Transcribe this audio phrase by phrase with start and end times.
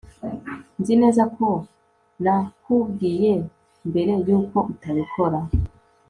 [0.79, 1.47] Nzi neza ko
[2.23, 3.31] nakubwiye
[3.89, 5.39] mbere yuko utabikora